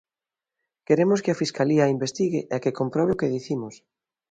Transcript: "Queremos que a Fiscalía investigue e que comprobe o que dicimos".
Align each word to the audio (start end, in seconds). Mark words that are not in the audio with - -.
"Queremos 0.87 1.19
que 1.23 1.31
a 1.31 1.39
Fiscalía 1.43 1.93
investigue 1.95 2.41
e 2.55 2.57
que 2.63 2.75
comprobe 2.79 3.11
o 3.13 3.19
que 3.19 3.31
dicimos". 3.35 3.73